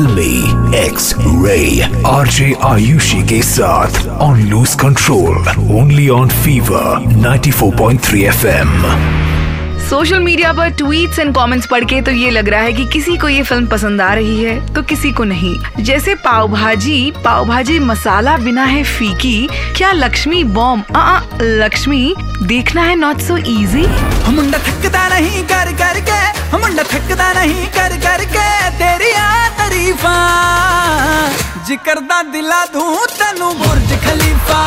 [0.00, 5.48] फिल्मी X ray RJ Ayushi के साथ on loose control
[5.78, 8.70] only on fever 94.3 FM
[9.90, 13.16] social media पर ट्वीट्स एंड कमेंट्स पढ़ के तो ये लग रहा है कि किसी
[13.18, 17.44] को ये फ़िल्म पसंद आ रही है तो किसी को नहीं। जैसे पाव भाजी पाव
[17.46, 20.84] भाजी मसाला बिना है फीकी क्या लक्ष्मी बॉम्ब
[21.42, 23.86] लक्ष्मी देखना है नॉट सो इजी
[24.34, 24.49] मुंडा
[31.84, 34.59] ਕਰਦਾ ਦਿਲਾ ਦੂੰ ਤੈਨੂੰ ਬੁਰਜ ਖਲੀਫਾ।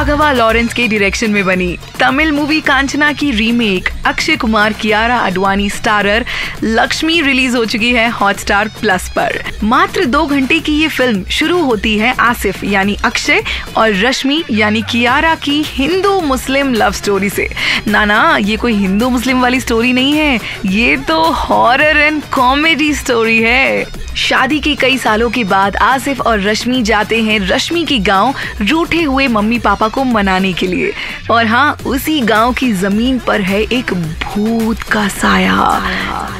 [0.00, 5.70] राघवा लॉरेंस के डायरेक्शन में बनी। तमिल मूवी कांचना की remake Akshay Kumar, Kiara Advani
[5.70, 6.24] starrer
[6.62, 11.62] Laxmi release हो चुकी है हॉटस्टार प्लस पर। मात्र दो घंटे की ये फ़िल्म शुरू
[11.62, 13.42] होती है आसिफ, यानी अक्षय,
[13.76, 17.48] और रश्मि, यानी कियारा की हिंदू मुस्लिम लव स्टोरी से।
[17.86, 22.94] ना ना, ये कोई हिंदू मुस्लिम वाली स्टोरी नहीं है। ये तो हॉरर एंड कॉमेडी
[22.94, 27.98] स्टोरी है। शादी के कई सालों के बाद आसिफ और रश्मि जाते हैं रश्मि की
[27.98, 30.92] गाँव, रूठे हुए मम्मी पापा को मनाने के लिए।
[31.30, 35.68] और हाँ उसी गाँव की ज़मीन पर है एक भूत का साया।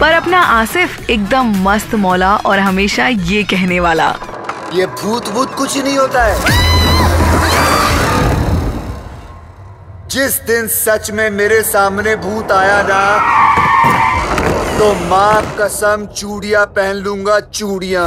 [0.00, 4.08] पर अपना आसिफ एकदम मस्त मौला और हमेशा ये कहने वाला।
[4.74, 6.66] ये भूत भूत कुछ ही नहीं होता है।
[10.10, 13.02] जिस दिन सच में मेरे सामने भूत आया ना
[14.78, 18.04] तो माँ कसम चूड़िया पहन लूँगा चूड़िया।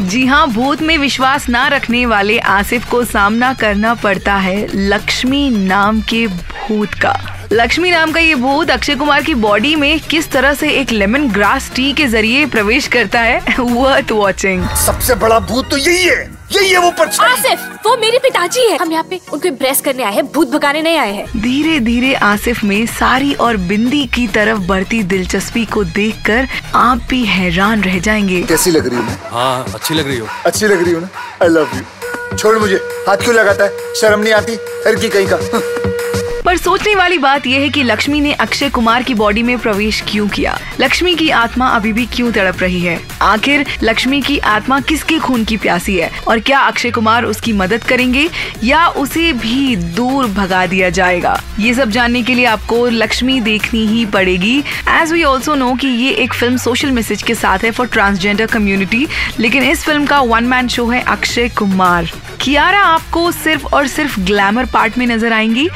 [0.00, 5.50] जी हाँ भूत में विश्वास ना रखने वाले आसिफ को सामना करना पड़ता है लक्ष्मी
[5.50, 10.30] नाम के भूत का। लक्ष्मी नाम का ये भूत अक्षय कुमार की बॉडी में किस
[10.30, 15.38] तरह से एक लेमन ग्रास टी के ज़रिए प्रवेश करता है वर्थ वॉचिंग सबसे बड़ा
[15.40, 16.90] भूत तो यही है यही है वो
[17.22, 20.82] आसिफ वो मेरे पिताजी है। हम यहाँ पे उनको इम्प्रेस करने आए हैं भूत भगाने
[20.82, 25.84] नहीं आए हैं। धीरे धीरे आसिफ में सारी और बिंदी की तरफ़ बढ़ती दिलचस्पी को
[25.84, 29.16] देखकर आप भी हैरान रह जाएँगे। कैसी लग रही हूँ?
[29.30, 31.08] हाँ अच्छी लग रही हो। अच्छी लग रही हूँ ना?
[31.42, 32.76] आई लव यू छोड़ मुझे
[33.08, 33.94] हाथ क्यों लगाता है?
[34.00, 34.56] शर्म नहीं आती?
[34.56, 35.36] फिर की कहीं का?
[36.46, 40.02] पर सोचने वाली बात यह है कि लक्ष्मी ने अक्षय कुमार की बॉडी में प्रवेश
[40.08, 40.58] क्यों किया?
[40.80, 42.98] लक्ष्मी की आत्मा अभी भी क्यों तड़प रही है?
[43.22, 46.10] आखिर लक्ष्मी की आत्मा किसके खून की प्यासी है?
[46.28, 48.28] और क्या अक्षय कुमार उसकी मदद करेंगे
[48.64, 51.40] या उसे भी दूर भगा दिया जाएगा?
[51.58, 54.58] ये सब जानने के लिए आपको लक्ष्मी देखनी ही पड़ेगी।
[54.90, 58.46] एज वी ऑल्सो नो कि ये एक फ़िल्म सोशल मैसेज के साथ है फॉर ट्रांसजेंडर
[58.46, 59.06] कम्युनिटी
[59.40, 64.18] लेकिन इस फ़िल्म का वन मैन शो है अक्षय कुमार। कियारा आपको सिर्फ़ और सिर्फ़
[64.20, 65.68] ग्लैमर पार्ट में नज़र आएँगी।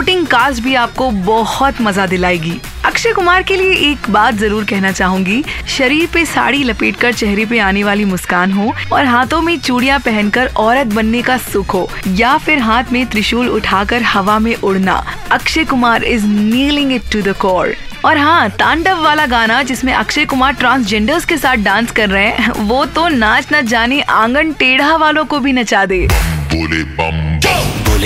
[0.00, 2.52] सपोर्टिंग कास्ट भी आपको बहुत मज़ा दिलाएगी।
[2.84, 7.58] अक्षय कुमार के लिए एक बात ज़रूर कहना चाहूँगी। शरीर पे साड़ी लपेटकर चेहरे पे
[7.60, 12.36] आने वाली मुस्कान हो और हाथों में चूड़ियाँ पहनकर औरत बनने का सुख हो, या
[12.38, 14.94] फिर हाथ में त्रिशूल उठाकर हवा में उड़ना।
[15.32, 17.74] Akshay Kumar is nailing it to the core
[18.04, 22.50] और हाँ तांडव वाला गाना जिसमें अक्षय कुमार ट्रांसजेंडर्स के साथ डांस कर रहे हैं,
[22.50, 26.06] वो तो नाच न जाने आँगन टेढ़ा वालों को भी नचा दे।
[26.54, 26.82] बोले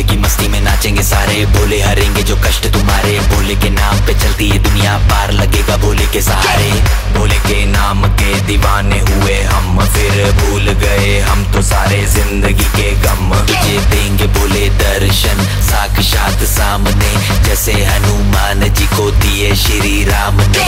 [0.03, 4.49] की मस्ती में नाचेंगे सारे। बोले हरेंगे जो कष्ट तुम्हारे। बोले के नाम पे चलती
[4.49, 6.71] है दुनिया पार लगेगा बोले के सहारे।
[7.19, 12.91] बोले के नाम के दीवाने हुए हम। फिर भूल गए हम तो सारे ज़िंदगी के
[13.03, 17.13] गम। तुझे देंगे बोले दर्शन, साक्षात सामने।
[17.45, 20.67] जैसे हनुमान जी को दिए श्री राम ने।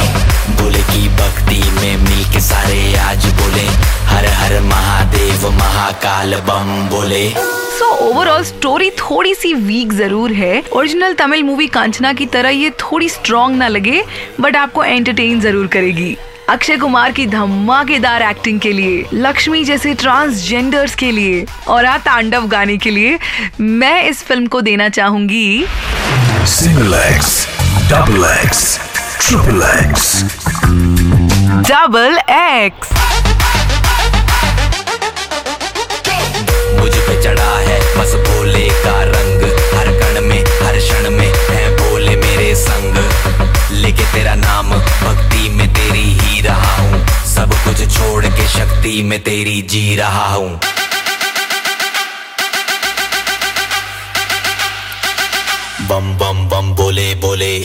[0.60, 3.66] बोले की भक्ति में मिल के सारे आज बोले।
[4.06, 11.14] हर हर महादेव महाकाल बम बोले। सो ओवरऑल स्टोरी थोड़ी सी वीक ज़रूर है। ओरिजिनल
[11.14, 14.02] तमिल मूवी कांचना की तरह ये थोड़ी स्ट्रॉन्ग ना लगे
[14.40, 16.16] बट आपको एंटरटेन ज़रूर करेगी।
[16.48, 22.46] अक्षय कुमार की धमाकेदार एक्टिंग के लिए लक्ष्मी जैसे ट्रांसजेंडर्स के लिए और आ तांडव
[22.48, 23.18] गाने के लिए
[23.60, 25.66] मैं इस फ़िल्म को देना चाहूँगी।
[26.48, 27.46] Single X
[27.92, 28.78] double X
[29.20, 30.22] triple X
[31.70, 33.25] double X
[38.06, 39.42] बस भोले का रंग?
[39.74, 42.96] हर कण में, हर क्षण में है भोले मेरे संग।
[43.72, 49.18] लेके तेरा नाम, भक्ति में तेरी ही रहा हूँ। सब कुछ छोड़ के शक्ति में
[49.22, 50.60] तेरी जी रहा हूँ।
[55.88, 57.56] बम बम बम, बोले बोले